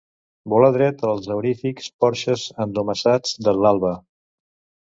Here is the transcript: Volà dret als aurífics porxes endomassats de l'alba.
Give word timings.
Volà 0.53 0.69
dret 0.77 1.03
als 1.09 1.27
aurífics 1.35 1.91
porxes 2.05 2.47
endomassats 2.67 3.39
de 3.49 3.55
l'alba. 3.61 3.93